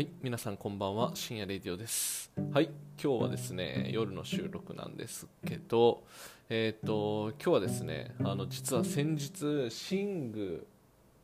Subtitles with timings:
[0.00, 2.32] はい、皆さんこんばんは、深夜レディオです。
[2.54, 6.04] はい、今日はですね、夜の収録なんですけど、
[6.48, 10.66] えっ、と、今日はですね、あの、実は先日、寝具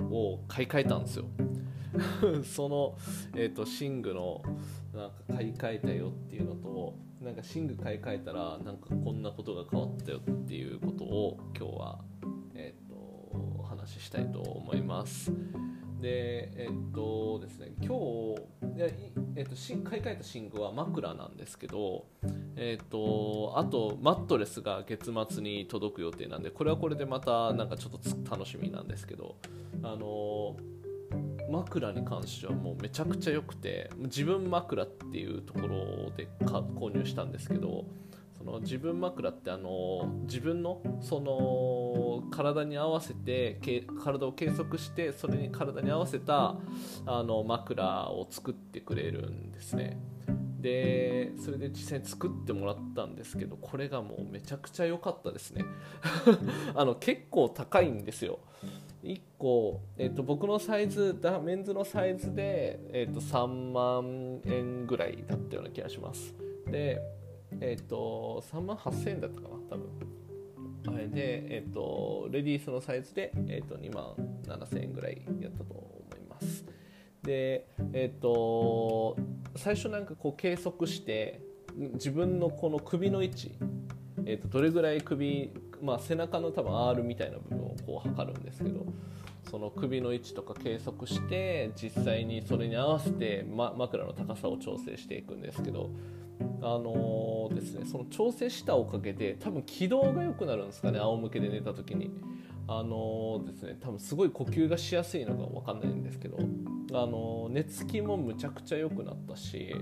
[0.00, 1.26] を買い替えたんですよ。
[2.42, 2.98] その、
[3.36, 4.42] えっ、と、寝具の、
[4.92, 12.04] なんか買い替えたよっていうのと、なんか寝具買い替えたら、なんかこんなことが変わったよっていうことを、今日は、
[12.56, 12.96] えっ、と、
[13.56, 15.32] お話ししたいと思います。
[16.04, 18.36] でえっとですね今日
[18.76, 18.94] で
[19.36, 22.06] えっとし買い替えた寝具は枕なんですけど
[22.56, 29.36] えっとあとマットレスが月末に届く予定なんでこれはこれでまたなんかちょっと楽しみなんですけど
[29.82, 30.56] あの
[31.50, 37.84] 枕に関してはもうめちゃくちゃ良くて自分枕っていうところで購入したんですけど
[38.44, 43.58] その自分枕ってあの自分のその体に合わせて
[44.02, 46.56] 体を計測してそれに体に合わせた
[47.06, 49.98] あの枕を作ってくれるんですね。
[50.60, 55.64] でそれで実際に作ってもらったんですけどこれがもうめちゃくちゃ良かったですね。
[56.74, 58.40] あの結構高いんですよ。
[59.02, 66.34] 1個、えっと僕のサイズだメンズのサイズで、えっと3万円ぐらいだったような気がします。
[66.70, 67.00] で
[67.60, 70.94] えっ、と3万8000円だったかな多分。
[70.94, 74.14] はいでえっ、とレディースのサイズで、えっと2万
[74.46, 76.64] 7000円ぐらいやったと思います。
[77.22, 79.16] でえっ、と
[79.56, 81.40] 最初なんかこう計測して
[81.94, 83.52] 自分のこの首の位置、
[84.26, 88.86] えっとどれぐらい首、まあ、背中の多分 R みたいな部分をこう測るんですけど
[89.50, 95.90] その首の位置とか計測して実際にそれに合わせて、ま、枕の高さを調整していくんですけど
[96.60, 102.10] あのーですね、その調整したおかげで多分気道が良くなるんですかね仰向けで寝た時に。
[102.66, 106.38] あのーですね、多分すごい呼吸がしやすいのか分かんないんですけど、
[106.92, 109.74] あのー寝つきもむちゃくちゃ良くなったし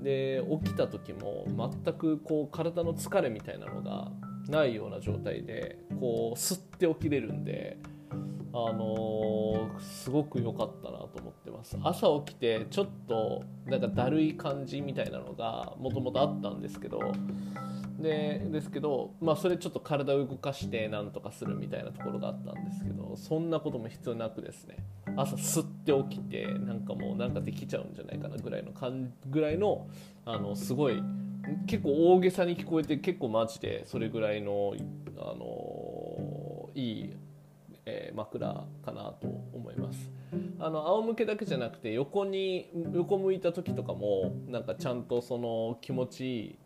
[0.00, 1.46] で起きた時も
[1.84, 4.12] 全くこう体の疲れみたいなのが
[4.48, 7.78] ないような状態でこう吸って起きれるんで。
[8.56, 9.33] あのー
[9.80, 11.76] すごく良かったなと思ってます。
[11.82, 17.00] 朝起きてちょっとなんかだるい感じみたいなのがもともとあったんですけど。
[17.96, 24.76] でですけど、まあ、それちょっと体を動かしてなんとかするみたいなところがあったんですけどそんなことも必要なくですね。
[25.16, 29.88] 朝吸って起きてなんかもうなんかできちゃうんじゃないかなぐらいの感ぐらいの
[30.24, 31.00] あのすごい
[31.66, 34.74] 結構大げさに聞こえて結構マジでそれぐらいの
[35.18, 37.16] あのいい
[37.86, 40.10] えー枕かなと思います。
[40.58, 46.58] あの仰向けだけじゃなくて横に横向いた時とかもなんかちゃんとその気持ちいい、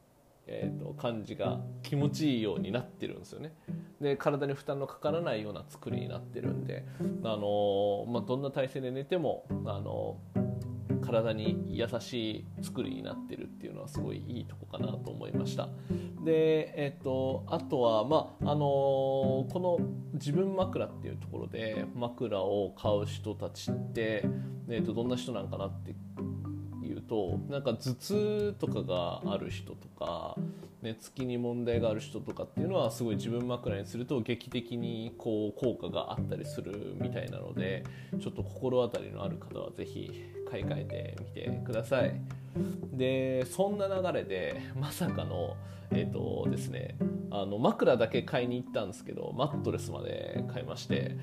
[0.46, 3.52] えー、と感じが気持ちいいようになってるんですよね。
[4.00, 6.84] で体に負担のかからないような作りになってるんで、
[7.24, 10.16] あのまあ、どんな体勢で寝ても、あの
[11.08, 15.68] 体に優しい作りになってるっていうのはすごいいいとこかなと思いました。
[16.24, 19.78] でえっとあとはまああのこの
[20.14, 24.24] 自分枕っていうところで枕を買う人たちって、
[24.68, 25.94] えっと、どんな人なんかなって
[27.08, 30.36] となんか頭痛とかがある人とか
[30.82, 37.84] 寝つきに問題がある人とかっていうのはすごい自分枕にすると劇的にこう効果があったりするみたいなので
[38.20, 42.20] ちょっと心当たりのある方は是非買い替えてみてください。
[42.92, 45.56] でそんな流れでまさかの
[45.90, 46.96] えっ、とですね
[47.30, 51.16] あの枕だけ買いに行ったんですけどマットレスまで買いまして。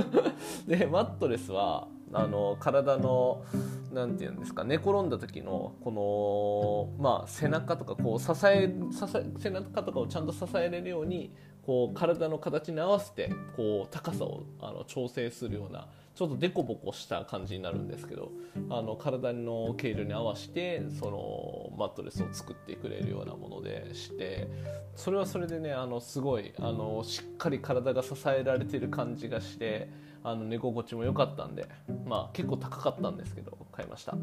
[0.66, 3.44] でマットレスはあの体の
[3.92, 18.32] 何て言うんですか寝転んだ時のこの、まあ、背中とかこう支え支え背中とかをちゃんと支えれるようにこう体の形に合わせてこう高さをあの調整するようなちょっとデコボコした感じになるんですけど
[18.70, 24.48] あの体の軽量に合わせてそのマットレスを作ってくれるようなものでして
[24.96, 29.90] それはそれでねあのすごいあのしっかり体が支えられてる感じがして
[30.24, 31.68] あの寝心地も良かったんで、
[32.04, 34.16] まあ、結構高かったんですけど買いました。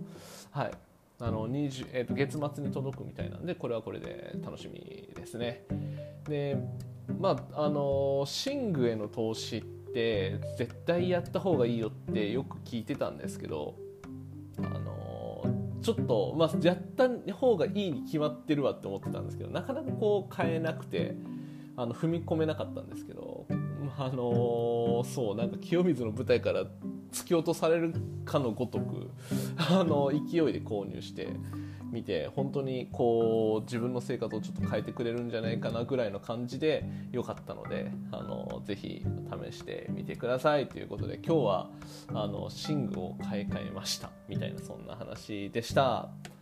[0.52, 0.72] はい
[1.22, 5.64] あの20えー、と月末に届くみたいなんでこれはこれで楽しみですね。
[6.28, 6.58] で
[7.22, 13.76] まああの寝具への投資ってって絶対やった方がいいよってよく聞いてたんですけど
[14.58, 15.46] あの
[15.82, 21.16] ちょっと、まあ、やった方がいいに決まってるわって思ってたんですけどなかなかこう変えなくて
[21.78, 23.48] あの踏み込めなかったんですけど
[23.98, 26.64] あのそうなんか清水の舞台から
[27.14, 27.94] 突き落とされる
[28.26, 29.12] かのごとく
[29.58, 31.30] あの勢いで購入して
[31.96, 36.84] 見て本当にこう自分の生活をちょっと変えてくれるんじゃないかなぐらいの感じで
[37.14, 39.06] 良かったのであのぜひ
[39.50, 41.70] 試してみてくださいということで今日は
[42.10, 46.35] あの寝具を買い替えましたみたいなそんな話でした。